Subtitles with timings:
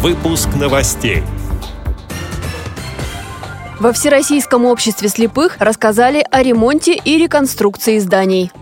[0.00, 1.24] Выпуск новостей.
[3.80, 8.52] Во Всероссийском обществе слепых рассказали о ремонте и реконструкции зданий.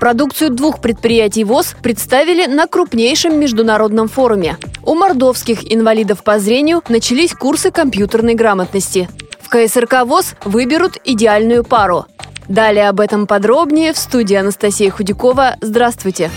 [0.00, 4.56] Продукцию двух предприятий ВОЗ представили на крупнейшем международном форуме.
[4.84, 9.10] У мордовских инвалидов по зрению начались курсы компьютерной грамотности.
[9.42, 12.06] В КСРК ВОЗ выберут идеальную пару.
[12.48, 15.56] Далее об этом подробнее в студии Анастасия Худякова.
[15.60, 16.30] Здравствуйте!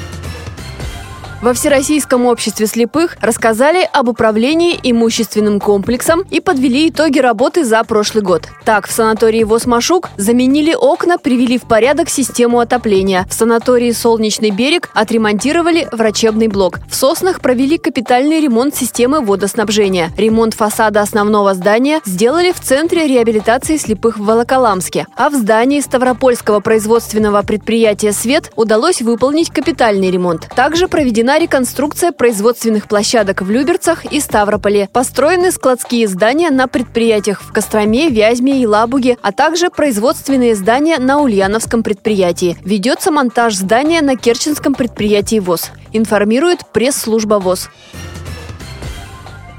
[1.41, 8.21] Во Всероссийском обществе слепых рассказали об управлении имущественным комплексом и подвели итоги работы за прошлый
[8.21, 8.49] год.
[8.65, 13.25] Так, в санатории ВОЗ-Машук заменили окна, привели в порядок систему отопления.
[13.29, 16.79] В санатории «Солнечный берег» отремонтировали врачебный блок.
[16.89, 20.11] В Соснах провели капитальный ремонт системы водоснабжения.
[20.17, 25.07] Ремонт фасада основного здания сделали в Центре реабилитации слепых в Волоколамске.
[25.15, 30.49] А в здании Ставропольского производственного предприятия «Свет» удалось выполнить капитальный ремонт.
[30.53, 34.89] Также проведена Проведена реконструкция производственных площадок в Люберцах и Ставрополе.
[34.91, 41.21] Построены складские здания на предприятиях в Костроме, Вязьме и Лабуге, а также производственные здания на
[41.21, 42.57] Ульяновском предприятии.
[42.65, 45.69] Ведется монтаж здания на Керченском предприятии ВОЗ.
[45.93, 47.69] Информирует пресс-служба ВОЗ.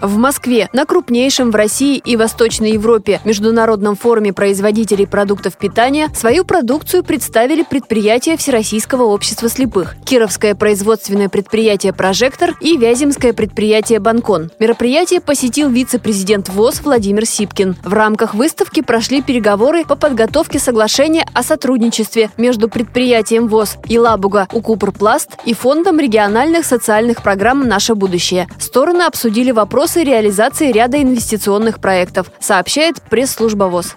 [0.01, 6.45] В Москве на крупнейшем в России и Восточной Европе международном форуме производителей продуктов питания свою
[6.45, 14.51] продукцию представили предприятия Всероссийского общества слепых, Кировское производственное предприятие «Прожектор» и Вяземское предприятие «Банкон».
[14.59, 17.77] Мероприятие посетил вице-президент ВОЗ Владимир Сипкин.
[17.85, 25.33] В рамках выставки прошли переговоры по подготовке соглашения о сотрудничестве между предприятием ВОЗ «Елабуга» Укупрпласт
[25.45, 28.49] и Фондом региональных социальных программ «Наше будущее».
[28.59, 33.97] Стороны обсудили вопрос вопросы реализации ряда инвестиционных проектов, сообщает пресс-служба ВОЗ.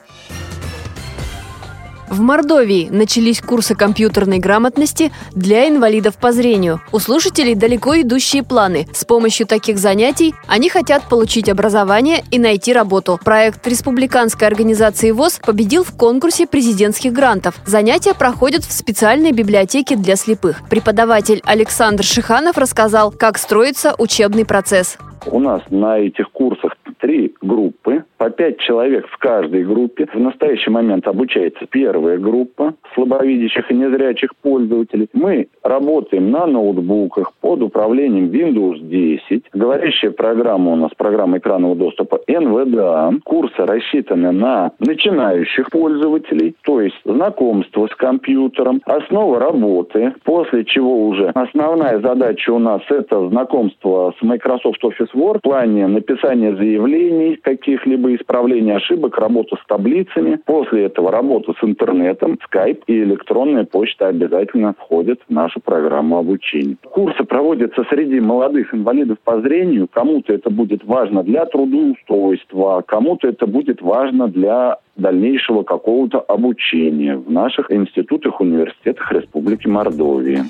[2.10, 6.82] В Мордовии начались курсы компьютерной грамотности для инвалидов по зрению.
[6.92, 8.88] У слушателей далеко идущие планы.
[8.92, 13.20] С помощью таких занятий они хотят получить образование и найти работу.
[13.24, 17.53] Проект республиканской организации ВОЗ победил в конкурсе президентских грантов.
[17.68, 20.68] Занятия проходят в специальной библиотеке для слепых.
[20.70, 24.98] Преподаватель Александр Шиханов рассказал, как строится учебный процесс.
[25.31, 30.07] У нас на этих курсах три группы, по пять человек в каждой группе.
[30.13, 35.09] В настоящий момент обучается первая группа слабовидящих и незрячих пользователей.
[35.13, 39.45] Мы работаем на ноутбуках под управлением Windows 10.
[39.53, 43.19] Говорящая программа у нас программа экранного доступа NVDA.
[43.23, 51.29] Курсы рассчитаны на начинающих пользователей, то есть знакомство с компьютером, основа работы, после чего уже
[51.35, 58.16] основная задача у нас это знакомство с Microsoft Office Word в плане написания заявлений каких-либо
[58.16, 60.40] исправлений ошибок, работа с таблицами.
[60.46, 66.78] После этого работа с интернетом, скайп и электронная почта обязательно входят в нашу программу обучения.
[66.84, 69.88] Курсы проводятся среди молодых инвалидов по зрению.
[69.91, 77.31] Кому-то это будет важно для трудоустройства, кому-то это будет важно для дальнейшего какого-то обучения в
[77.31, 80.46] наших институтах, университетах Республики Мордовия.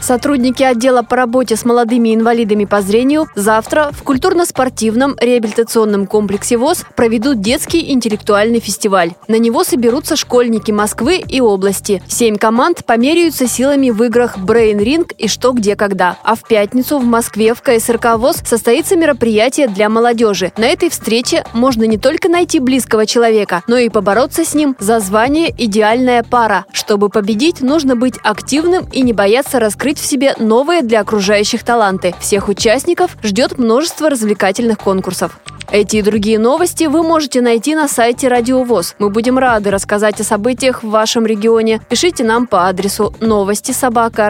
[0.00, 6.84] Сотрудники отдела по работе с молодыми инвалидами по зрению завтра в культурно-спортивном реабилитационном комплексе ВОЗ
[6.96, 9.12] проведут детский интеллектуальный фестиваль.
[9.28, 12.02] На него соберутся школьники Москвы и области.
[12.08, 16.16] Семь команд померяются силами в играх Brain Ring и «Что, где, когда».
[16.24, 20.52] А в пятницу в Москве в КСРК ВОЗ состоится мероприятие для молодежи.
[20.56, 25.00] На этой встрече можно не только найти близкого человека, но и побороться с ним за
[25.00, 26.64] звание «Идеальная пара».
[26.72, 31.64] Чтобы победить, нужно быть активным и не бояться раскрыть открыть в себе новые для окружающих
[31.64, 32.14] таланты.
[32.20, 35.40] Всех участников ждет множество развлекательных конкурсов.
[35.72, 38.94] Эти и другие новости вы можете найти на сайте Радио ВОЗ.
[38.98, 41.80] Мы будем рады рассказать о событиях в вашем регионе.
[41.88, 44.28] Пишите нам по адресу новости собака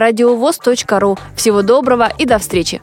[1.00, 1.18] ру.
[1.36, 2.80] Всего доброго и до встречи!